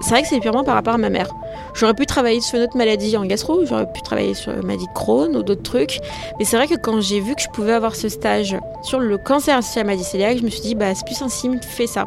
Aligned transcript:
c'est 0.00 0.10
vrai 0.10 0.22
que 0.22 0.28
c'est 0.28 0.40
purement 0.40 0.64
par 0.64 0.74
rapport 0.74 0.94
à 0.94 0.98
ma 0.98 1.10
mère. 1.10 1.28
J'aurais 1.74 1.94
pu 1.94 2.06
travailler 2.06 2.40
sur 2.40 2.58
une 2.58 2.64
autre 2.64 2.76
maladie 2.76 3.16
en 3.16 3.24
gastro, 3.24 3.64
j'aurais 3.64 3.90
pu 3.90 4.02
travailler 4.02 4.34
sur 4.34 4.52
la 4.52 4.62
maladie 4.62 4.86
de 4.86 4.92
Crohn 4.92 5.36
ou 5.36 5.42
d'autres 5.42 5.62
trucs. 5.62 6.00
Mais 6.38 6.44
c'est 6.44 6.56
vrai 6.56 6.66
que 6.66 6.74
quand 6.74 7.00
j'ai 7.00 7.20
vu 7.20 7.34
que 7.34 7.42
je 7.42 7.48
pouvais 7.48 7.72
avoir 7.72 7.94
ce 7.96 8.08
stage 8.08 8.56
sur 8.82 9.00
le 9.00 9.18
cancer 9.18 9.56
associé 9.56 9.80
à 9.80 9.84
la 9.84 9.90
maladie 9.90 10.08
cœliaque, 10.10 10.38
je 10.38 10.42
me 10.42 10.50
suis 10.50 10.60
dit, 10.60 10.74
bah, 10.74 10.94
c'est 10.94 11.04
plus 11.04 11.20
un 11.22 11.28
signe, 11.28 11.58
fais 11.60 11.86
ça. 11.86 12.06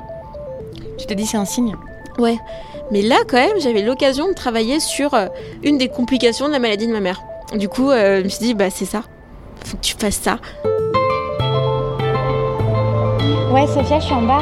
Tu 0.98 1.06
t'es 1.06 1.16
dit, 1.16 1.26
c'est 1.26 1.38
un 1.38 1.46
signe? 1.46 1.76
Ouais. 2.18 2.38
Mais 2.92 3.02
là, 3.02 3.18
quand 3.28 3.38
même, 3.38 3.60
j'avais 3.60 3.82
l'occasion 3.82 4.28
de 4.28 4.34
travailler 4.34 4.80
sur 4.80 5.14
euh, 5.14 5.28
une 5.64 5.78
des 5.78 5.88
complications 5.88 6.48
de 6.48 6.54
la 6.54 6.60
maladie 6.60 6.88
de 6.88 6.92
ma 6.92 7.00
mère. 7.00 7.22
Du 7.56 7.70
coup, 7.70 7.90
euh, 7.90 8.20
je 8.20 8.24
me 8.24 8.30
suis 8.30 8.46
dit, 8.46 8.54
bah, 8.54 8.70
c'est 8.70 8.86
ça. 8.86 9.04
Faut 9.66 9.78
que 9.78 9.82
tu 9.82 9.96
fasses 9.98 10.20
ça. 10.22 10.40
Ouais, 13.52 13.66
Sophia, 13.68 14.00
je 14.00 14.06
suis 14.06 14.14
en 14.14 14.22
bas. 14.24 14.42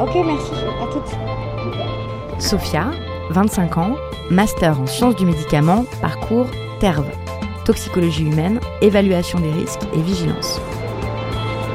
Ok, 0.00 0.10
merci. 0.24 0.50
Sophia, 2.42 2.90
25 3.30 3.78
ans, 3.78 3.94
master 4.28 4.80
en 4.80 4.86
sciences 4.86 5.14
du 5.14 5.24
médicament, 5.24 5.84
parcours 6.00 6.48
TERV, 6.80 7.06
toxicologie 7.64 8.24
humaine, 8.24 8.58
évaluation 8.80 9.38
des 9.38 9.52
risques 9.52 9.80
et 9.94 10.02
vigilance. 10.02 10.60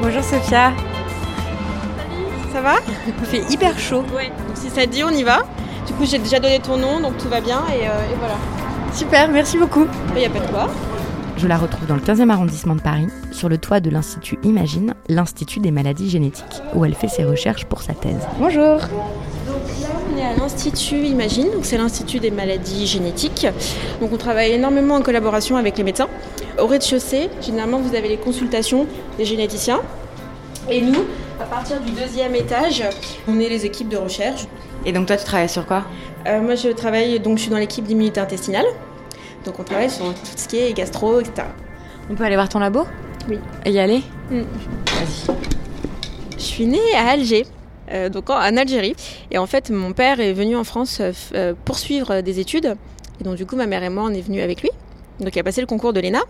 Bonjour 0.02 0.22
Sophia. 0.22 0.72
Ça 2.52 2.60
va? 2.60 2.74
Il 3.06 3.14
fait 3.24 3.50
hyper 3.50 3.78
chaud. 3.78 4.04
Ouais. 4.14 4.28
Donc 4.28 4.56
si 4.56 4.68
ça 4.68 4.82
te 4.82 4.90
dit, 4.90 5.02
on 5.02 5.10
y 5.10 5.22
va. 5.22 5.38
Du 5.86 5.94
coup, 5.94 6.04
j'ai 6.04 6.18
déjà 6.18 6.38
donné 6.38 6.60
ton 6.60 6.76
nom, 6.76 7.00
donc 7.00 7.16
tout 7.16 7.28
va 7.28 7.40
bien 7.40 7.62
et, 7.68 7.88
euh, 7.88 8.12
et 8.12 8.16
voilà. 8.18 8.34
Super, 8.92 9.28
merci 9.30 9.56
beaucoup. 9.56 9.86
Il 10.14 10.18
n'y 10.18 10.26
a 10.26 10.30
pas 10.30 10.40
de 10.40 10.50
quoi. 10.50 10.68
Je 11.38 11.46
la 11.46 11.56
retrouve 11.56 11.86
dans 11.86 11.94
le 11.94 12.02
15e 12.02 12.28
arrondissement 12.30 12.74
de 12.74 12.82
Paris, 12.82 13.06
sur 13.32 13.48
le 13.48 13.56
toit 13.56 13.80
de 13.80 13.88
l'Institut 13.88 14.38
Imagine, 14.42 14.94
l'Institut 15.08 15.60
des 15.60 15.70
maladies 15.70 16.10
génétiques, 16.10 16.62
où 16.74 16.84
elle 16.84 16.94
fait 16.94 17.08
ses 17.08 17.24
recherches 17.24 17.64
pour 17.64 17.80
sa 17.80 17.94
thèse. 17.94 18.26
Bonjour. 18.38 18.80
À 20.28 20.34
l'Institut 20.34 21.06
Imagine, 21.06 21.50
donc 21.52 21.64
c'est 21.64 21.78
l'Institut 21.78 22.20
des 22.20 22.30
maladies 22.30 22.86
génétiques. 22.86 23.46
Donc 23.98 24.12
on 24.12 24.18
travaille 24.18 24.52
énormément 24.52 24.96
en 24.96 25.00
collaboration 25.00 25.56
avec 25.56 25.78
les 25.78 25.84
médecins. 25.84 26.08
Au 26.60 26.66
rez-de-chaussée, 26.66 27.30
généralement 27.40 27.78
vous 27.78 27.94
avez 27.94 28.08
les 28.08 28.18
consultations 28.18 28.86
des 29.16 29.24
généticiens. 29.24 29.80
Et 30.70 30.82
nous, 30.82 31.06
à 31.40 31.44
partir 31.44 31.80
du 31.80 31.92
deuxième 31.92 32.34
étage, 32.34 32.84
on 33.26 33.40
est 33.40 33.48
les 33.48 33.64
équipes 33.64 33.88
de 33.88 33.96
recherche. 33.96 34.46
Et 34.84 34.92
donc 34.92 35.06
toi, 35.06 35.16
tu 35.16 35.24
travailles 35.24 35.48
sur 35.48 35.64
quoi? 35.64 35.84
Euh, 36.26 36.42
moi 36.42 36.56
je 36.56 36.68
travaille, 36.68 37.18
donc 37.20 37.38
je 37.38 37.44
suis 37.44 37.50
dans 37.50 37.56
l'équipe 37.56 37.86
d'immunité 37.86 38.20
intestinale. 38.20 38.66
Donc 39.46 39.58
on 39.58 39.64
travaille 39.64 39.90
sur 39.90 40.12
tout 40.12 40.36
ce 40.36 40.46
qui 40.46 40.58
est 40.58 40.74
gastro, 40.74 41.20
etc. 41.20 41.48
On 42.10 42.14
peut 42.14 42.24
aller 42.24 42.36
voir 42.36 42.50
ton 42.50 42.58
labo? 42.58 42.86
Oui. 43.30 43.38
Et 43.64 43.70
y 43.70 43.78
aller? 43.78 44.02
Mm. 44.30 44.40
Vas-y. 44.40 45.36
Je 46.36 46.42
suis 46.42 46.66
née 46.66 46.94
à 46.94 47.12
Alger, 47.12 47.46
euh, 47.90 48.08
donc 48.08 48.30
en, 48.30 48.36
en 48.36 48.56
Algérie. 48.56 48.94
Et 49.30 49.38
en 49.38 49.46
fait, 49.46 49.70
mon 49.70 49.92
père 49.92 50.20
est 50.20 50.32
venu 50.32 50.56
en 50.56 50.64
France 50.64 50.98
euh, 51.00 51.12
euh, 51.34 51.54
poursuivre 51.64 52.20
des 52.20 52.40
études. 52.40 52.76
Et 53.20 53.24
donc, 53.24 53.36
du 53.36 53.46
coup, 53.46 53.56
ma 53.56 53.66
mère 53.66 53.82
et 53.82 53.88
moi, 53.88 54.04
on 54.04 54.10
est 54.14 54.20
venus 54.20 54.42
avec 54.42 54.62
lui. 54.62 54.70
Donc, 55.20 55.34
il 55.34 55.38
a 55.38 55.42
passé 55.42 55.60
le 55.60 55.66
concours 55.66 55.92
de 55.92 56.00
l'ENA. 56.00 56.20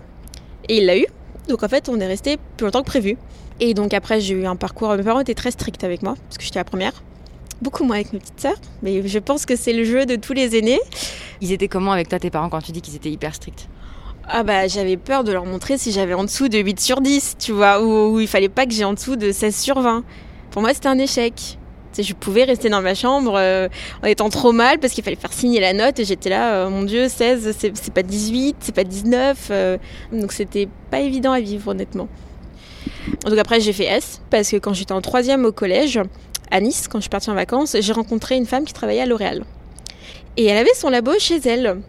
Et 0.69 0.79
il 0.79 0.87
l'a 0.87 0.97
eu. 0.99 1.07
Donc, 1.49 1.63
en 1.63 1.69
fait, 1.69 1.89
on 1.89 2.01
est 2.01 2.07
resté 2.07 2.39
plus 2.57 2.65
longtemps 2.65 2.81
que 2.81 2.87
prévu. 2.87 3.17
Et 3.61 3.75
donc, 3.75 3.93
après, 3.93 4.21
j'ai 4.21 4.35
eu 4.35 4.47
un 4.47 4.57
parcours. 4.57 4.95
Mes 4.95 5.03
parents 5.03 5.21
étaient 5.21 5.35
très 5.35 5.51
stricts 5.51 5.85
avec 5.85 6.03
moi, 6.03 6.15
parce 6.25 6.39
que 6.39 6.45
j'étais 6.45 6.59
la 6.59 6.65
première. 6.65 7.03
Beaucoup 7.61 7.85
moins 7.85 7.97
avec 7.97 8.13
mes 8.13 8.21
petites 8.21 8.41
sœurs. 8.41 8.61
Mais 8.83 9.07
je 9.07 9.19
pense 9.19 9.45
que 9.45 9.57
c'est 9.57 9.73
le 9.73 9.85
jeu 9.85 10.07
de 10.07 10.17
tous 10.17 10.33
les 10.33 10.57
aînés. 10.57 10.81
Ils 11.41 11.53
étaient 11.53 11.69
comment 11.69 11.93
avec 11.93 12.09
toi, 12.09 12.19
tes 12.19 12.31
parents, 12.31 12.49
quand 12.49 12.63
tu 12.63 12.73
dis 12.73 12.81
qu'ils 12.81 12.97
étaient 12.97 13.11
hyper 13.11 13.35
stricts? 13.35 13.69
Ah 14.31 14.43
bah 14.43 14.69
j'avais 14.69 14.99
peur 14.99 15.25
de 15.25 15.33
leur 15.33 15.47
montrer 15.47 15.79
si 15.79 15.91
j'avais 15.91 16.13
en 16.13 16.23
dessous 16.23 16.51
de 16.51 16.59
8 16.59 16.79
sur 16.79 17.01
10, 17.01 17.37
tu 17.39 17.53
vois, 17.53 17.83
ou, 17.83 18.13
ou 18.13 18.21
il 18.21 18.29
fallait 18.29 18.51
pas 18.51 18.67
que 18.67 18.73
j'ai 18.73 18.85
en 18.85 18.93
dessous 18.93 19.17
de 19.17 19.33
16 19.33 19.57
sur 19.57 19.81
20. 19.81 20.05
Pour 20.59 20.65
moi 20.65 20.75
c'était 20.75 20.89
un 20.89 20.99
échec. 20.99 21.57
Je 21.97 22.13
pouvais 22.15 22.43
rester 22.43 22.69
dans 22.69 22.83
ma 22.83 22.97
chambre 22.97 23.35
euh, 23.37 23.69
en 24.03 24.09
étant 24.09 24.29
trop 24.29 24.51
mal 24.51 24.81
parce 24.81 24.93
qu'il 24.93 25.05
fallait 25.05 25.15
faire 25.15 25.33
signer 25.33 25.61
la 25.61 25.73
note 25.73 26.01
et 26.01 26.05
j'étais 26.05 26.31
là, 26.31 26.53
euh, 26.53 26.69
mon 26.69 26.83
dieu, 26.83 27.09
16, 27.09 27.57
c'est 27.57 27.95
pas 27.95 28.03
18, 28.03 28.57
c'est 28.59 28.75
pas 28.75 28.83
19. 28.83 29.39
euh, 29.53 29.79
donc 30.11 30.33
c'était 30.33 30.69
pas 30.91 30.99
évident 30.99 31.31
à 31.31 31.39
vivre 31.39 31.69
honnêtement. 31.69 32.09
Donc 33.25 33.39
après 33.39 33.61
j'ai 33.61 33.73
fait 33.73 33.85
S 33.85 34.21
parce 34.31 34.51
que 34.51 34.57
quand 34.57 34.73
j'étais 34.73 34.91
en 34.91 35.01
troisième 35.01 35.45
au 35.45 35.53
collège, 35.53 36.01
à 36.51 36.61
Nice, 36.61 36.89
quand 36.89 36.99
je 36.99 37.03
suis 37.03 37.09
partie 37.09 37.31
en 37.31 37.35
vacances, 37.35 37.77
j'ai 37.79 37.93
rencontré 37.93 38.35
une 38.35 38.47
femme 38.47 38.65
qui 38.65 38.73
travaillait 38.73 39.03
à 39.03 39.07
L'Oréal. 39.07 39.45
Et 40.37 40.47
elle 40.47 40.59
avait 40.59 40.75
son 40.75 40.89
labo 40.89 41.13
chez 41.21 41.39
elle. 41.47 41.83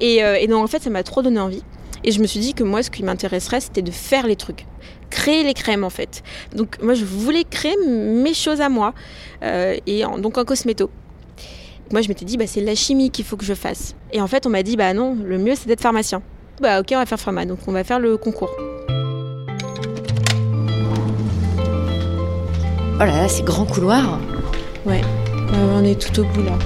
Et, 0.00 0.24
euh, 0.24 0.38
et 0.40 0.46
donc 0.46 0.64
en 0.64 0.66
fait 0.66 0.82
ça 0.82 0.88
m'a 0.88 1.02
trop 1.02 1.20
donné 1.20 1.40
envie. 1.40 1.62
Et 2.04 2.10
je 2.12 2.20
me 2.20 2.26
suis 2.26 2.40
dit 2.40 2.52
que 2.54 2.64
moi 2.64 2.82
ce 2.82 2.90
qui 2.90 3.02
m'intéresserait 3.02 3.60
c'était 3.60 3.82
de 3.82 3.90
faire 3.90 4.26
les 4.26 4.36
trucs. 4.36 4.66
Créer 5.10 5.44
les 5.44 5.54
crèmes 5.54 5.84
en 5.84 5.90
fait. 5.90 6.22
Donc 6.54 6.78
moi 6.82 6.94
je 6.94 7.04
voulais 7.04 7.44
créer 7.44 7.76
mes 7.86 8.34
choses 8.34 8.60
à 8.60 8.68
moi. 8.68 8.92
Euh, 9.42 9.76
et 9.86 10.04
en- 10.04 10.18
donc 10.18 10.38
en 10.38 10.44
cosméto. 10.44 10.90
Moi 11.92 12.00
je 12.00 12.08
m'étais 12.08 12.24
dit 12.24 12.36
bah 12.36 12.46
c'est 12.46 12.60
la 12.62 12.74
chimie 12.74 13.10
qu'il 13.10 13.24
faut 13.24 13.36
que 13.36 13.44
je 13.44 13.54
fasse. 13.54 13.94
Et 14.12 14.20
en 14.20 14.26
fait 14.26 14.46
on 14.46 14.50
m'a 14.50 14.62
dit 14.62 14.76
bah 14.76 14.92
non, 14.94 15.16
le 15.22 15.38
mieux 15.38 15.54
c'est 15.54 15.66
d'être 15.68 15.80
pharmacien. 15.82 16.22
Bah 16.60 16.80
ok 16.80 16.86
on 16.92 16.96
va 16.96 17.06
faire 17.06 17.20
pharma, 17.20 17.44
donc 17.44 17.58
on 17.66 17.72
va 17.72 17.84
faire 17.84 18.00
le 18.00 18.16
concours. 18.16 18.50
Oh 22.94 23.04
là 23.04 23.06
là, 23.22 23.28
ces 23.28 23.42
grands 23.42 23.64
couloirs. 23.66 24.18
Ouais, 24.86 25.00
Euh, 25.54 25.80
on 25.80 25.84
est 25.84 26.00
tout 26.00 26.20
au 26.20 26.24
bout 26.24 26.42
là. 26.42 26.58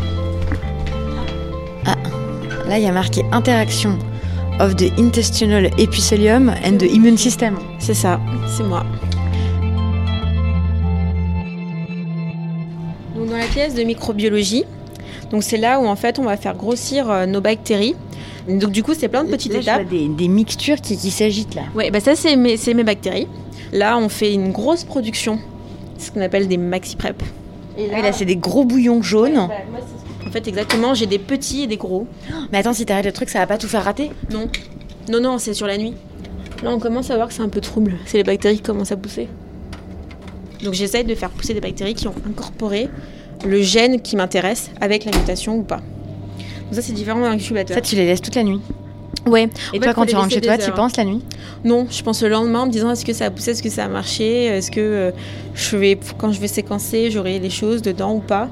Là, 2.68 2.78
il 2.78 2.84
y 2.84 2.88
a 2.88 2.92
marqué 2.92 3.24
interaction 3.30 3.96
of 4.60 4.76
the 4.76 4.90
intestinal 4.98 5.66
epithelium 5.78 6.48
and 6.64 6.78
the 6.78 6.90
immune 6.92 7.16
system. 7.18 7.56
C'est 7.78 7.94
ça, 7.94 8.20
c'est 8.56 8.62
moi. 8.64 8.84
Donc 13.16 13.28
dans 13.30 13.36
la 13.36 13.46
pièce 13.46 13.74
de 13.74 13.82
microbiologie, 13.82 14.64
donc 15.30 15.42
c'est 15.42 15.56
là 15.56 15.80
où 15.80 15.86
en 15.86 15.96
fait 15.96 16.18
on 16.18 16.24
va 16.24 16.36
faire 16.36 16.54
grossir 16.56 17.10
euh, 17.10 17.26
nos 17.26 17.40
bactéries. 17.40 17.94
Donc 18.48 18.70
du 18.70 18.82
coup 18.82 18.92
c'est 18.94 19.08
plein 19.08 19.24
de 19.24 19.30
petites 19.30 19.52
Là, 19.52 19.60
je 19.60 19.64
vois 19.64 19.74
étapes. 19.76 19.88
des, 19.88 20.08
des 20.08 20.28
mixtures 20.28 20.80
qui, 20.80 20.96
qui 20.96 21.10
s'agitent 21.10 21.54
là. 21.54 21.62
Ouais, 21.74 21.90
bah 21.90 22.00
ça 22.00 22.14
c'est 22.14 22.36
mes, 22.36 22.56
c'est 22.56 22.74
mes 22.74 22.84
bactéries. 22.84 23.26
Là 23.72 23.98
on 23.98 24.08
fait 24.08 24.32
une 24.32 24.52
grosse 24.52 24.84
production, 24.84 25.38
ce 25.98 26.10
qu'on 26.10 26.20
appelle 26.20 26.46
des 26.48 26.56
maxi 26.58 26.96
prep. 26.96 27.20
Et 27.78 27.88
Ah 27.90 27.96
oui, 27.96 28.02
là, 28.02 28.12
c'est 28.12 28.24
des 28.24 28.36
gros 28.36 28.64
bouillons 28.64 29.02
jaunes. 29.02 29.34
bah, 29.34 29.48
moi, 29.70 29.80
c'est- 29.80 29.95
en 30.26 30.30
fait 30.30 30.48
exactement, 30.48 30.94
j'ai 30.94 31.06
des 31.06 31.18
petits 31.18 31.62
et 31.62 31.66
des 31.66 31.76
gros. 31.76 32.06
Mais 32.52 32.58
attends, 32.58 32.72
si 32.72 32.84
t'arrêtes 32.84 33.06
le 33.06 33.12
truc, 33.12 33.28
ça 33.28 33.38
va 33.38 33.46
pas 33.46 33.58
tout 33.58 33.68
faire 33.68 33.84
rater 33.84 34.10
Non, 34.32 34.48
non, 35.08 35.20
non, 35.20 35.38
c'est 35.38 35.54
sur 35.54 35.66
la 35.66 35.78
nuit. 35.78 35.94
Là, 36.62 36.70
on 36.70 36.78
commence 36.78 37.10
à 37.10 37.16
voir 37.16 37.28
que 37.28 37.34
c'est 37.34 37.42
un 37.42 37.48
peu 37.48 37.60
trouble. 37.60 37.94
C'est 38.06 38.16
les 38.16 38.24
bactéries 38.24 38.56
qui 38.56 38.62
commencent 38.62 38.92
à 38.92 38.96
pousser. 38.96 39.28
Donc, 40.64 40.74
j'essaye 40.74 41.04
de 41.04 41.14
faire 41.14 41.30
pousser 41.30 41.54
des 41.54 41.60
bactéries 41.60 41.94
qui 41.94 42.08
ont 42.08 42.14
incorporé 42.26 42.88
le 43.44 43.60
gène 43.60 44.00
qui 44.00 44.16
m'intéresse 44.16 44.70
avec 44.80 45.04
la 45.04 45.12
mutation 45.16 45.56
ou 45.58 45.62
pas. 45.62 45.76
Donc, 45.76 46.74
ça, 46.74 46.82
c'est 46.82 46.92
différent 46.92 47.20
d'un 47.20 47.32
incubateur. 47.32 47.74
Ça, 47.74 47.80
tu 47.80 47.94
les 47.94 48.06
laisses 48.06 48.22
toute 48.22 48.34
la 48.34 48.42
nuit. 48.42 48.60
Ouais. 49.26 49.48
Et 49.72 49.78
En 49.78 49.80
toi, 49.80 49.94
quand 49.94 50.06
tu 50.06 50.16
rentres 50.16 50.32
chez 50.32 50.40
toi, 50.40 50.56
tu 50.56 50.70
penses 50.72 50.96
la 50.96 51.04
nuit 51.04 51.22
Non, 51.64 51.86
je 51.90 52.02
pense 52.02 52.22
le 52.22 52.28
lendemain 52.28 52.62
en 52.62 52.66
me 52.66 52.72
disant 52.72 52.90
est-ce 52.90 53.04
que 53.04 53.12
ça 53.12 53.26
a 53.26 53.30
poussé, 53.30 53.50
est-ce 53.52 53.62
que 53.62 53.70
ça 53.70 53.84
a 53.84 53.88
marché, 53.88 54.44
est-ce 54.44 54.70
que 54.70 54.80
euh, 54.80 55.10
je 55.54 55.76
vais, 55.76 55.98
quand 56.16 56.32
je 56.32 56.40
vais 56.40 56.48
séquencer, 56.48 57.10
j'aurai 57.10 57.38
les 57.38 57.50
choses 57.50 57.82
dedans 57.82 58.14
ou 58.14 58.20
pas. 58.20 58.48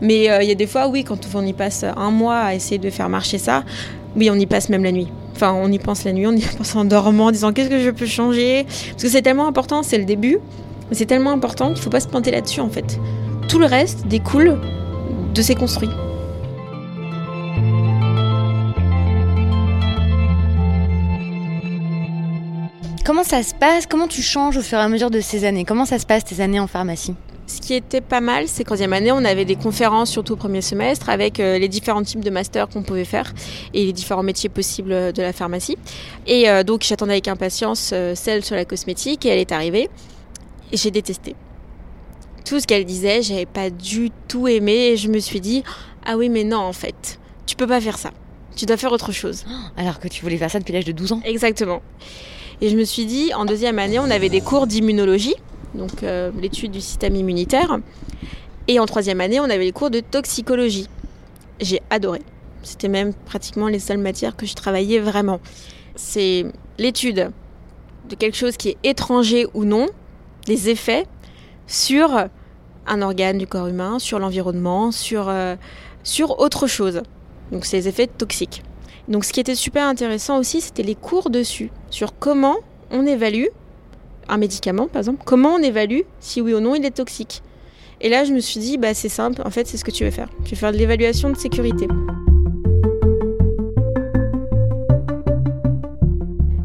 Mais 0.00 0.30
euh, 0.30 0.42
il 0.42 0.48
y 0.48 0.52
a 0.52 0.54
des 0.54 0.66
fois, 0.66 0.88
oui, 0.88 1.04
quand 1.04 1.18
on 1.34 1.44
y 1.44 1.52
passe 1.52 1.84
un 1.84 2.10
mois 2.10 2.38
à 2.38 2.54
essayer 2.54 2.78
de 2.78 2.90
faire 2.90 3.08
marcher 3.08 3.38
ça, 3.38 3.64
oui, 4.16 4.30
on 4.30 4.34
y 4.34 4.46
passe 4.46 4.68
même 4.68 4.84
la 4.84 4.92
nuit. 4.92 5.08
Enfin, 5.34 5.52
on 5.52 5.70
y 5.72 5.78
pense 5.78 6.04
la 6.04 6.12
nuit, 6.12 6.26
on 6.26 6.32
y 6.32 6.40
pense 6.58 6.76
en 6.76 6.84
dormant, 6.84 7.26
en 7.26 7.30
disant 7.30 7.52
qu'est-ce 7.52 7.70
que 7.70 7.80
je 7.80 7.90
peux 7.90 8.06
changer? 8.06 8.64
Parce 8.90 9.02
que 9.02 9.08
c'est 9.08 9.22
tellement 9.22 9.46
important, 9.46 9.82
c'est 9.82 9.98
le 9.98 10.04
début, 10.04 10.38
mais 10.88 10.96
c'est 10.96 11.06
tellement 11.06 11.32
important 11.32 11.66
qu'il 11.66 11.78
ne 11.78 11.82
faut 11.82 11.90
pas 11.90 12.00
se 12.00 12.08
planter 12.08 12.30
là-dessus 12.30 12.60
en 12.60 12.70
fait. 12.70 12.98
Tout 13.48 13.58
le 13.58 13.66
reste 13.66 14.06
découle 14.06 14.58
de 15.34 15.42
ces 15.42 15.54
construits. 15.54 15.90
Comment 23.04 23.22
ça 23.22 23.42
se 23.42 23.54
passe? 23.54 23.86
Comment 23.86 24.08
tu 24.08 24.22
changes 24.22 24.56
au 24.56 24.62
fur 24.62 24.78
et 24.78 24.80
à 24.80 24.88
mesure 24.88 25.10
de 25.10 25.20
ces 25.20 25.44
années? 25.44 25.66
Comment 25.66 25.84
ça 25.84 25.98
se 25.98 26.06
passe 26.06 26.24
tes 26.24 26.40
années 26.40 26.58
en 26.58 26.66
pharmacie? 26.66 27.14
Ce 27.46 27.60
qui 27.60 27.74
était 27.74 28.00
pas 28.00 28.20
mal, 28.20 28.48
c'est 28.48 28.64
qu'en 28.64 28.74
deuxième 28.74 28.94
année, 28.94 29.12
on 29.12 29.24
avait 29.24 29.44
des 29.44 29.56
conférences, 29.56 30.10
surtout 30.10 30.32
au 30.32 30.36
premier 30.36 30.62
semestre, 30.62 31.10
avec 31.10 31.40
euh, 31.40 31.58
les 31.58 31.68
différents 31.68 32.02
types 32.02 32.24
de 32.24 32.30
masters 32.30 32.68
qu'on 32.68 32.82
pouvait 32.82 33.04
faire 33.04 33.34
et 33.74 33.84
les 33.84 33.92
différents 33.92 34.22
métiers 34.22 34.48
possibles 34.48 34.92
euh, 34.92 35.12
de 35.12 35.20
la 35.20 35.32
pharmacie. 35.32 35.76
Et 36.26 36.48
euh, 36.48 36.62
donc, 36.62 36.82
j'attendais 36.82 37.12
avec 37.12 37.28
impatience 37.28 37.92
celle 38.14 38.44
sur 38.44 38.56
la 38.56 38.64
cosmétique 38.64 39.26
et 39.26 39.28
elle 39.28 39.38
est 39.38 39.52
arrivée. 39.52 39.90
Et 40.72 40.76
j'ai 40.76 40.90
détesté. 40.90 41.36
Tout 42.46 42.60
ce 42.60 42.66
qu'elle 42.66 42.84
disait, 42.84 43.22
j'avais 43.22 43.46
pas 43.46 43.70
du 43.70 44.10
tout 44.28 44.48
aimé 44.48 44.72
et 44.72 44.96
je 44.96 45.08
me 45.08 45.18
suis 45.18 45.40
dit, 45.40 45.62
ah 46.06 46.16
oui, 46.16 46.28
mais 46.30 46.44
non, 46.44 46.58
en 46.58 46.72
fait, 46.72 47.18
tu 47.46 47.56
peux 47.56 47.66
pas 47.66 47.80
faire 47.80 47.98
ça. 47.98 48.10
Tu 48.56 48.66
dois 48.66 48.76
faire 48.76 48.92
autre 48.92 49.12
chose. 49.12 49.44
Alors 49.76 49.98
que 49.98 50.08
tu 50.08 50.22
voulais 50.22 50.36
faire 50.36 50.50
ça 50.50 50.58
depuis 50.58 50.72
l'âge 50.72 50.84
de 50.84 50.92
12 50.92 51.12
ans. 51.12 51.20
Exactement. 51.24 51.82
Et 52.60 52.68
je 52.68 52.76
me 52.76 52.84
suis 52.84 53.04
dit, 53.04 53.34
en 53.34 53.44
deuxième 53.44 53.78
année, 53.78 53.98
on 53.98 54.10
avait 54.10 54.28
des 54.28 54.40
cours 54.40 54.66
d'immunologie, 54.66 55.34
donc 55.74 56.02
euh, 56.02 56.30
l'étude 56.40 56.70
du 56.70 56.80
système 56.80 57.16
immunitaire. 57.16 57.78
Et 58.68 58.78
en 58.80 58.86
troisième 58.86 59.20
année, 59.20 59.40
on 59.40 59.44
avait 59.44 59.58
les 59.58 59.72
cours 59.72 59.90
de 59.90 60.00
toxicologie. 60.00 60.88
J'ai 61.60 61.80
adoré. 61.90 62.22
C'était 62.62 62.88
même 62.88 63.12
pratiquement 63.12 63.68
les 63.68 63.78
seules 63.78 63.98
matières 63.98 64.36
que 64.36 64.46
je 64.46 64.54
travaillais 64.54 64.98
vraiment. 64.98 65.40
C'est 65.96 66.46
l'étude 66.78 67.30
de 68.08 68.14
quelque 68.14 68.36
chose 68.36 68.56
qui 68.56 68.70
est 68.70 68.76
étranger 68.82 69.46
ou 69.54 69.64
non, 69.64 69.86
des 70.46 70.70
effets 70.70 71.06
sur 71.66 72.28
un 72.86 73.02
organe 73.02 73.38
du 73.38 73.46
corps 73.46 73.66
humain, 73.66 73.98
sur 73.98 74.18
l'environnement, 74.18 74.92
sur, 74.92 75.28
euh, 75.28 75.56
sur 76.02 76.40
autre 76.40 76.66
chose. 76.66 77.02
Donc 77.52 77.70
les 77.70 77.88
effets 77.88 78.06
toxiques. 78.06 78.62
Donc 79.08 79.24
ce 79.24 79.32
qui 79.32 79.40
était 79.40 79.54
super 79.54 79.86
intéressant 79.86 80.38
aussi, 80.38 80.60
c'était 80.60 80.82
les 80.82 80.94
cours 80.94 81.28
dessus, 81.28 81.70
sur 81.90 82.18
comment 82.18 82.56
on 82.90 83.06
évalue 83.06 83.46
un 84.28 84.36
médicament, 84.36 84.88
par 84.88 85.00
exemple, 85.00 85.22
comment 85.24 85.54
on 85.54 85.58
évalue 85.58 86.00
si 86.20 86.40
oui 86.40 86.54
ou 86.54 86.60
non 86.60 86.74
il 86.74 86.84
est 86.84 86.90
toxique? 86.90 87.42
Et 88.00 88.08
là, 88.08 88.24
je 88.24 88.32
me 88.32 88.40
suis 88.40 88.60
dit, 88.60 88.76
bah, 88.76 88.92
c'est 88.92 89.08
simple, 89.08 89.40
en 89.44 89.50
fait, 89.50 89.66
c'est 89.66 89.76
ce 89.76 89.84
que 89.84 89.90
tu 89.90 90.04
veux 90.04 90.10
faire. 90.10 90.28
Tu 90.44 90.54
veux 90.54 90.60
faire 90.60 90.72
de 90.72 90.76
l'évaluation 90.76 91.30
de 91.30 91.36
sécurité. 91.36 91.86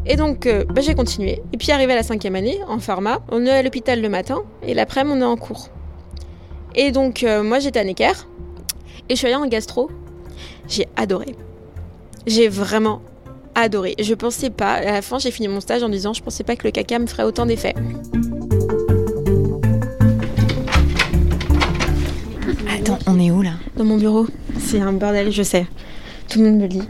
Et 0.06 0.16
donc, 0.16 0.46
euh, 0.46 0.64
bah, 0.64 0.82
j'ai 0.82 0.94
continué. 0.94 1.40
Et 1.52 1.56
puis, 1.56 1.70
arrivé 1.70 1.92
à 1.92 1.96
la 1.96 2.02
cinquième 2.02 2.34
année, 2.34 2.58
en 2.66 2.78
pharma, 2.78 3.20
on 3.30 3.46
est 3.46 3.50
à 3.50 3.62
l'hôpital 3.62 4.02
le 4.02 4.08
matin, 4.08 4.42
et 4.62 4.74
l'après-midi, 4.74 5.18
on 5.18 5.20
est 5.22 5.24
en 5.24 5.36
cours. 5.36 5.68
Et 6.74 6.90
donc, 6.90 7.22
euh, 7.22 7.42
moi, 7.42 7.58
j'étais 7.58 7.78
à 7.78 7.84
Necker, 7.84 8.12
et 9.08 9.14
je 9.14 9.16
suis 9.16 9.26
allée 9.26 9.36
en 9.36 9.46
gastro. 9.46 9.88
J'ai 10.68 10.88
adoré. 10.96 11.36
J'ai 12.26 12.48
vraiment 12.48 13.02
adoré. 13.54 13.94
Je 14.00 14.14
pensais 14.14 14.50
pas, 14.50 14.74
à 14.74 14.92
la 14.92 15.02
fin, 15.02 15.18
j'ai 15.18 15.30
fini 15.30 15.48
mon 15.48 15.60
stage 15.60 15.82
en 15.82 15.88
disant, 15.88 16.12
je 16.12 16.22
pensais 16.22 16.44
pas 16.44 16.56
que 16.56 16.66
le 16.66 16.70
caca 16.70 16.98
me 16.98 17.06
ferait 17.06 17.24
autant 17.24 17.46
d'effets. 17.46 17.74
Attends, 22.68 22.98
on 23.06 23.18
est 23.20 23.30
où 23.30 23.42
là? 23.42 23.52
Dans 23.76 23.84
mon 23.84 23.96
bureau. 23.96 24.26
C'est 24.58 24.80
un 24.80 24.92
bordel, 24.92 25.30
je 25.30 25.42
sais. 25.42 25.66
Tout 26.28 26.38
le 26.38 26.46
monde 26.46 26.56
me 26.56 26.62
le 26.62 26.68
dit. 26.68 26.82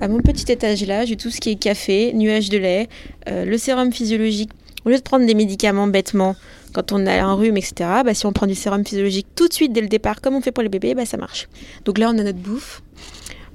À 0.00 0.08
mon 0.08 0.20
petit 0.20 0.50
étage 0.50 0.84
là, 0.86 1.04
j'ai 1.04 1.16
tout 1.16 1.30
ce 1.30 1.40
qui 1.40 1.50
est 1.50 1.56
café, 1.56 2.12
nuage 2.12 2.48
de 2.48 2.58
lait, 2.58 2.88
euh, 3.28 3.44
le 3.44 3.58
sérum 3.58 3.92
physiologique. 3.92 4.50
Au 4.84 4.90
lieu 4.90 4.96
de 4.96 5.02
prendre 5.02 5.26
des 5.26 5.34
médicaments 5.34 5.86
bêtement, 5.86 6.36
quand 6.72 6.92
on 6.92 7.06
a 7.06 7.12
un 7.12 7.34
rhume, 7.34 7.56
etc., 7.56 7.74
bah, 8.04 8.14
si 8.14 8.26
on 8.26 8.32
prend 8.32 8.46
du 8.46 8.54
sérum 8.54 8.84
physiologique 8.84 9.26
tout 9.34 9.48
de 9.48 9.52
suite 9.52 9.72
dès 9.72 9.80
le 9.80 9.88
départ, 9.88 10.20
comme 10.20 10.34
on 10.34 10.40
fait 10.40 10.52
pour 10.52 10.62
les 10.62 10.68
bébés, 10.68 10.94
bah, 10.94 11.04
ça 11.04 11.16
marche. 11.16 11.48
Donc 11.84 11.98
là, 11.98 12.10
on 12.10 12.18
a 12.18 12.22
notre 12.22 12.38
bouffe. 12.38 12.82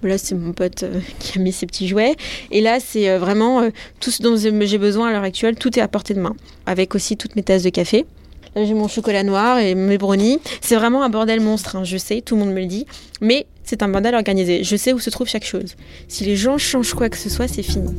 Là, 0.04 0.18
c'est 0.18 0.36
mon 0.36 0.54
pote 0.54 0.84
euh, 0.84 1.00
qui 1.20 1.38
a 1.38 1.42
mis 1.42 1.52
ses 1.52 1.66
petits 1.66 1.88
jouets. 1.88 2.16
Et 2.52 2.62
là, 2.62 2.80
c'est 2.80 3.10
euh, 3.10 3.20
vraiment 3.20 3.62
euh, 3.62 3.70
tout 4.00 4.12
ce 4.12 4.22
dont 4.22 4.36
j'ai 4.38 4.78
besoin 4.78 5.10
à 5.10 5.12
l'heure 5.12 5.24
actuelle. 5.24 5.56
Tout 5.56 5.78
est 5.78 5.82
à 5.82 5.88
portée 5.88 6.14
de 6.14 6.20
main. 6.20 6.36
Avec 6.66 6.96
aussi 6.96 7.18
toutes 7.18 7.36
mes 7.36 7.44
tasses 7.44 7.64
de 7.64 7.70
café. 7.70 8.06
Là, 8.56 8.66
j'ai 8.66 8.74
mon 8.74 8.88
chocolat 8.88 9.24
noir 9.24 9.58
et 9.58 9.76
mes 9.76 9.98
brownies. 9.98 10.40
C'est 10.62 10.76
vraiment 10.76 11.04
un 11.04 11.10
bordel 11.10 11.40
monstre, 11.40 11.76
hein, 11.76 11.84
je 11.84 11.98
sais, 11.98 12.22
tout 12.22 12.36
le 12.36 12.42
monde 12.42 12.54
me 12.54 12.60
le 12.60 12.68
dit. 12.68 12.86
Mais 13.20 13.48
c'est 13.64 13.82
un 13.82 13.88
bordel 13.88 14.14
organisé. 14.14 14.64
Je 14.64 14.76
sais 14.76 14.94
où 14.94 15.00
se 15.00 15.10
trouve 15.10 15.28
chaque 15.28 15.46
chose. 15.46 15.76
Si 16.08 16.24
les 16.24 16.36
gens 16.36 16.58
changent 16.58 16.94
quoi 16.94 17.10
que 17.10 17.18
ce 17.18 17.30
soit, 17.30 17.48
c'est 17.48 17.64
fini. 17.64 17.90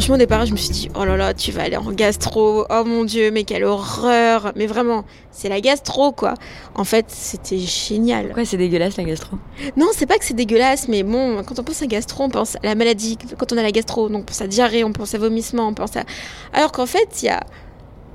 Franchement, 0.00 0.14
au 0.14 0.18
départ, 0.18 0.46
je 0.46 0.52
me 0.52 0.56
suis 0.56 0.70
dit, 0.70 0.88
oh 0.98 1.04
là 1.04 1.14
là, 1.18 1.34
tu 1.34 1.52
vas 1.52 1.64
aller 1.64 1.76
en 1.76 1.92
gastro, 1.92 2.64
oh 2.70 2.84
mon 2.86 3.04
dieu, 3.04 3.30
mais 3.30 3.44
quelle 3.44 3.64
horreur. 3.64 4.50
Mais 4.56 4.66
vraiment, 4.66 5.04
c'est 5.30 5.50
la 5.50 5.60
gastro, 5.60 6.10
quoi. 6.12 6.32
En 6.74 6.84
fait, 6.84 7.04
c'était 7.10 7.58
génial. 7.58 8.28
Pourquoi 8.28 8.46
c'est 8.46 8.56
dégueulasse 8.56 8.96
la 8.96 9.04
gastro? 9.04 9.36
Non, 9.76 9.88
c'est 9.92 10.06
pas 10.06 10.16
que 10.16 10.24
c'est 10.24 10.32
dégueulasse, 10.32 10.88
mais 10.88 11.02
bon, 11.02 11.42
quand 11.44 11.58
on 11.58 11.64
pense 11.64 11.82
à 11.82 11.86
gastro, 11.86 12.24
on 12.24 12.30
pense 12.30 12.56
à 12.56 12.60
la 12.62 12.74
maladie. 12.76 13.18
Quand 13.36 13.52
on 13.52 13.58
a 13.58 13.62
la 13.62 13.72
gastro, 13.72 14.08
donc 14.08 14.22
on 14.22 14.24
pense 14.24 14.40
à 14.40 14.46
diarrhée, 14.46 14.84
on 14.84 14.92
pense 14.92 15.14
à 15.14 15.18
vomissement, 15.18 15.68
on 15.68 15.74
pense 15.74 15.94
à. 15.98 16.04
Alors 16.54 16.72
qu'en 16.72 16.86
fait, 16.86 17.20
il 17.20 17.26
y 17.26 17.28
a 17.28 17.40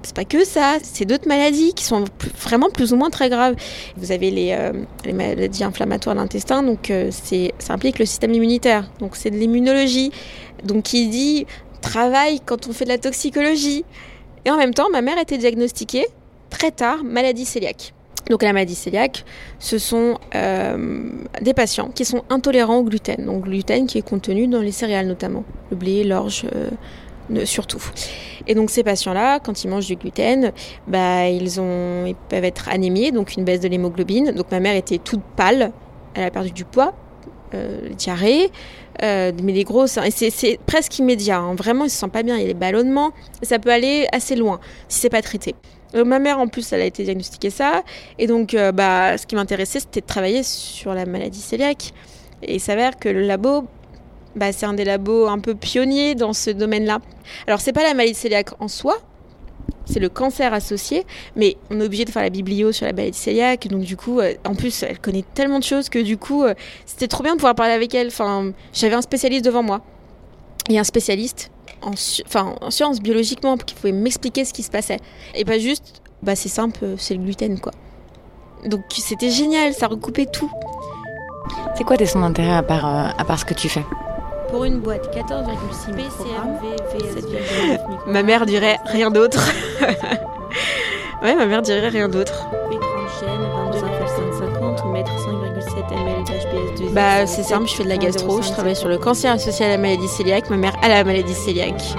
c'est 0.06 0.16
pas 0.16 0.26
que 0.26 0.46
ça, 0.46 0.78
c'est 0.84 1.06
d'autres 1.06 1.28
maladies 1.28 1.74
qui 1.74 1.84
sont 1.84 2.06
vraiment 2.40 2.70
plus 2.70 2.94
ou 2.94 2.96
moins 2.96 3.10
très 3.10 3.30
graves. 3.30 3.56
Vous 3.98 4.12
avez 4.12 4.30
les, 4.30 4.52
euh, 4.52 4.72
les 5.04 5.14
maladies 5.14 5.64
inflammatoires 5.64 6.16
de 6.16 6.22
l'intestin, 6.22 6.62
donc 6.62 6.92
euh, 6.92 7.10
ça 7.12 7.74
implique 7.74 7.98
le 7.98 8.06
système 8.06 8.34
immunitaire, 8.34 8.90
donc 9.00 9.16
c'est 9.16 9.32
de 9.32 9.38
l'immunologie. 9.38 10.12
Donc 10.64 10.84
qui 10.84 11.08
dit 11.10 11.46
travail 11.82 12.40
quand 12.46 12.68
on 12.68 12.74
fait 12.74 12.86
de 12.86 12.90
la 12.90 12.98
toxicologie. 12.98 13.86
Et 14.46 14.52
en 14.52 14.58
même 14.58 14.74
temps, 14.74 14.90
ma 14.92 15.02
mère 15.02 15.18
été 15.18 15.38
diagnostiquée 15.38 16.06
très 16.50 16.72
tard 16.72 17.04
maladie 17.04 17.46
cœliaque. 17.46 17.94
Donc 18.30 18.42
la 18.42 18.54
maladie 18.54 18.76
cœliaque, 18.76 19.24
ce 19.60 19.78
sont 19.78 20.18
euh, 20.34 21.10
des 21.42 21.54
patients 21.54 21.90
qui 21.94 22.06
sont 22.06 22.24
intolérants 22.30 22.78
au 22.78 22.84
gluten. 22.84 23.26
Donc 23.26 23.44
gluten 23.44 23.88
qui 23.88 23.98
est 23.98 24.08
contenu 24.08 24.48
dans 24.48 24.62
les 24.62 24.72
céréales 24.72 25.08
notamment, 25.08 25.44
le 25.70 25.78
blé, 25.78 26.04
l'orge, 26.04 26.46
euh, 26.56 27.46
surtout. 27.46 27.84
Et 28.48 28.56
donc 28.56 28.70
ces 28.70 28.84
patients-là, 28.84 29.40
quand 29.40 29.64
ils 29.64 29.68
mangent 29.68 29.88
du 29.88 29.96
gluten, 29.96 30.52
bah, 30.88 31.28
ils, 31.28 31.60
ont, 31.60 32.06
ils 32.06 32.16
peuvent 32.16 32.46
être 32.46 32.70
anémiés, 32.70 33.12
donc 33.12 33.36
une 33.36 33.44
baisse 33.44 33.60
de 33.60 33.68
l'hémoglobine. 33.68 34.32
Donc 34.32 34.52
ma 34.52 34.60
mère 34.60 34.76
était 34.76 34.98
toute 34.98 35.22
pâle, 35.36 35.72
elle 36.14 36.24
a 36.24 36.32
perdu 36.32 36.52
du 36.52 36.66
poids, 36.66 36.94
euh, 37.54 37.90
diarrhée, 37.96 38.52
euh, 39.04 39.32
mais 39.44 39.54
des 39.54 39.64
grosses. 39.64 39.98
Et 39.98 40.30
c'est 40.30 40.60
presque 40.66 40.98
immédiat. 41.00 41.38
Hein. 41.38 41.56
Vraiment, 41.56 41.86
ils 41.86 41.90
se 41.90 41.98
sentent 41.98 42.12
pas 42.12 42.24
bien. 42.24 42.36
Il 42.38 42.42
y 42.42 42.46
a 42.46 42.48
des 42.48 42.54
ballonnements. 42.54 43.12
ça 43.42 43.60
peut 43.60 43.72
aller 43.72 44.08
assez 44.12 44.36
loin 44.36 44.60
si 44.88 45.00
c'est 45.00 45.10
pas 45.10 45.22
traité. 45.22 45.56
Euh, 45.96 46.04
ma 46.04 46.20
mère, 46.20 46.40
en 46.40 46.48
plus, 46.48 46.72
elle 46.74 46.82
a 46.82 46.86
été 46.86 47.04
diagnostiquée 47.04 47.50
ça. 47.50 47.84
Et 48.20 48.28
donc, 48.28 48.54
euh, 48.54 48.72
bah, 48.72 49.18
ce 49.18 49.26
qui 49.26 49.36
m'intéressait, 49.36 49.80
c'était 49.80 50.02
de 50.02 50.06
travailler 50.06 50.44
sur 50.44 50.94
la 50.94 51.06
maladie 51.06 51.44
cœliaque. 51.50 51.94
Et 52.44 52.56
il 52.56 52.60
s'avère 52.60 52.98
que 52.98 53.10
le 53.10 53.22
labo, 53.22 53.66
bah, 54.36 54.52
c'est 54.52 54.66
un 54.66 54.74
des 54.74 54.86
labos 54.86 55.28
un 55.28 55.40
peu 55.40 55.56
pionniers 55.56 56.16
dans 56.16 56.34
ce 56.34 56.50
domaine-là. 56.50 57.00
Alors, 57.48 57.62
c'est 57.62 57.74
pas 57.74 57.84
la 57.84 57.94
maladie 57.94 58.20
cœliaque 58.20 58.50
en 58.60 58.68
soi, 58.68 58.98
c'est 59.86 60.00
le 60.00 60.10
cancer 60.10 60.54
associé, 60.54 61.06
mais 61.36 61.58
on 61.70 61.80
est 61.80 61.86
obligé 61.86 62.06
de 62.06 62.12
faire 62.12 62.24
la 62.24 62.30
biblio 62.30 62.72
sur 62.72 62.86
la 62.86 62.94
maladie 62.94 63.20
cœliaque, 63.20 63.68
donc 63.68 63.82
du 63.82 63.98
coup, 63.98 64.20
euh, 64.20 64.34
en 64.46 64.56
plus, 64.56 64.84
elle 64.84 65.00
connaît 65.00 65.26
tellement 65.34 65.60
de 65.60 65.64
choses 65.64 65.90
que 65.90 66.00
du 66.00 66.18
coup, 66.18 66.44
euh, 66.44 66.54
c'était 66.86 67.08
trop 67.08 67.24
bien 67.24 67.34
de 67.34 67.38
pouvoir 67.38 67.56
parler 67.56 67.74
avec 67.74 67.94
elle. 67.96 68.08
Enfin, 68.08 68.52
j'avais 68.74 68.96
un 68.96 69.02
spécialiste 69.02 69.46
devant 69.46 69.64
moi 69.64 69.82
et 70.70 70.80
un 70.80 70.84
spécialiste 70.84 71.52
en, 71.82 71.92
enfin, 72.26 72.56
en 72.62 72.72
sciences 72.72 73.02
biologiquement 73.02 73.58
qui 73.58 73.76
pouvait 73.76 73.92
m'expliquer 73.92 74.46
ce 74.46 74.54
qui 74.54 74.64
se 74.64 74.72
passait. 74.72 75.00
Et 75.36 75.46
pas 75.46 75.60
juste, 75.60 76.02
bah 76.24 76.36
c'est 76.36 76.50
simple, 76.50 76.96
c'est 76.98 77.14
le 77.14 77.24
gluten 77.24 77.60
quoi. 77.60 77.72
Donc 78.66 78.82
c'était 78.90 79.30
génial, 79.30 79.74
ça 79.74 79.88
recoupait 79.88 80.26
tout. 80.26 80.52
C'est 81.78 81.84
quoi 81.84 81.98
tes 81.98 82.06
son 82.06 82.22
d'intérêt 82.22 82.56
à 82.56 82.64
part, 82.64 82.86
euh, 82.86 83.10
à 83.18 83.26
part 83.26 83.40
ce 83.40 83.46
que 83.46 83.54
tu 83.54 83.70
fais? 83.70 83.84
Pour 84.50 84.66
une 84.66 84.80
boîte 84.80 85.16
14,6 85.16 85.96
PCMV 85.96 86.78
Ma 88.08 88.24
mère 88.24 88.46
dirait 88.46 88.78
rien 88.86 89.12
d'autre. 89.12 89.52
ouais, 91.24 91.36
ma 91.36 91.46
mère 91.46 91.62
dirait 91.62 91.90
rien 91.90 92.10
d'autre. 92.10 92.48
Bah, 96.94 97.28
c'est 97.28 97.44
simple, 97.44 97.68
je 97.68 97.76
fais 97.76 97.84
de 97.84 97.90
la 97.90 97.98
gastro, 97.98 98.42
je 98.42 98.52
travaille 98.52 98.76
sur 98.76 98.88
le 98.88 98.98
cancer 98.98 99.34
associé 99.34 99.66
à 99.66 99.70
la 99.70 99.78
maladie 99.78 100.08
cœliaque. 100.18 100.50
Ma 100.50 100.58
mère 100.58 100.76
a 100.82 100.88
la 100.88 101.04
maladie 101.04 101.36
cœliaque. 101.46 101.96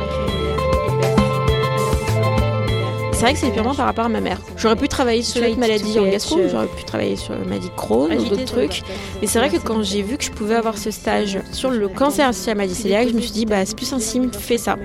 C'est 3.16 3.22
vrai 3.22 3.32
que 3.32 3.38
c'est 3.38 3.50
purement 3.50 3.74
par 3.74 3.86
rapport 3.86 4.04
à 4.04 4.08
ma 4.10 4.20
mère. 4.20 4.38
J'aurais 4.58 4.76
pu 4.76 4.88
travailler 4.88 5.22
sur 5.22 5.42
cette 5.42 5.56
maladie 5.56 5.98
en 5.98 6.04
gastro, 6.06 6.38
j'aurais 6.50 6.66
pu 6.66 6.84
travailler 6.84 7.16
sur 7.16 7.32
la 7.32 7.46
maladie 7.46 7.70
Crohn 7.74 8.12
ou 8.12 8.24
d'autres 8.28 8.44
trucs. 8.44 8.82
Mais 9.22 9.26
c'est 9.26 9.38
vrai 9.38 9.48
que 9.48 9.56
quand 9.56 9.82
j'ai 9.82 10.02
vu 10.02 10.18
que 10.18 10.24
je 10.24 10.30
pouvais 10.30 10.54
avoir 10.54 10.76
ce 10.76 10.90
stage 10.90 11.38
sur 11.50 11.70
le 11.70 11.88
cancer 11.88 12.28
associé 12.28 12.52
à 12.52 12.54
la 12.54 12.58
maladie 12.58 12.82
cœliaque, 12.82 13.08
je 13.08 13.14
me 13.14 13.20
suis 13.22 13.30
dit, 13.30 13.46
bah, 13.46 13.64
c'est 13.64 13.74
plus 13.74 13.90
un 13.94 14.00
signe, 14.00 14.30
fais 14.30 14.58
ça. 14.58 14.76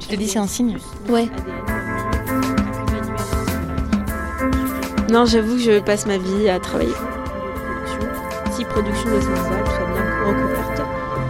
Tu 0.00 0.08
te 0.08 0.16
dis, 0.16 0.26
c'est 0.26 0.38
un 0.38 0.46
signe 0.46 0.78
Ouais. 1.10 1.28
Non, 5.10 5.26
j'avoue 5.26 5.56
que 5.56 5.62
je 5.62 5.78
passe 5.78 6.06
ma 6.06 6.16
vie 6.16 6.48
à 6.48 6.58
travailler. 6.58 6.94
Si 8.52 8.64
production 8.64 9.10
de 9.10 9.20
soit 9.20 9.32
bien 9.32 10.24
recouverte, 10.26 10.82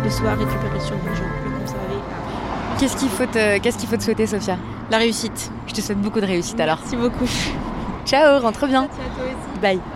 le 0.04 0.10
soir 0.10 0.38
récupération 0.38 0.94
d'argent, 1.04 1.24
conserver. 1.60 2.00
Qu'est-ce 2.78 2.96
qu'il 2.96 3.08
faut, 3.08 3.26
te, 3.26 3.58
qu'est-ce 3.58 3.78
qu'il 3.78 3.88
faut 3.88 3.96
te 3.96 4.04
souhaiter, 4.04 4.28
Sophia? 4.28 4.58
La 4.92 4.98
réussite. 4.98 5.50
Je 5.76 5.82
te 5.82 5.86
souhaite 5.88 6.00
beaucoup 6.00 6.20
de 6.20 6.26
réussite 6.26 6.58
alors. 6.58 6.78
Merci 6.80 6.96
beaucoup. 6.96 7.28
Ciao, 8.06 8.40
rentre 8.40 8.66
bien. 8.66 8.88
Merci 8.88 9.00
à 9.00 9.14
toi 9.14 9.24
aussi. 9.26 9.60
Bye. 9.60 9.95